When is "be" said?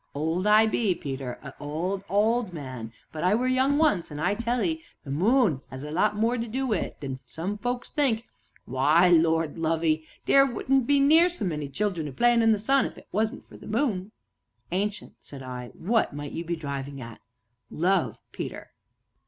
0.65-0.95, 10.87-10.99, 16.45-16.55